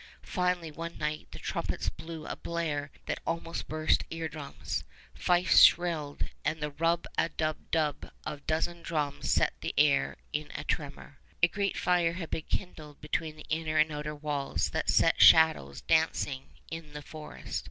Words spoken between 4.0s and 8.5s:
eardrums. Fifes shrilled, and the rub a dub dub of a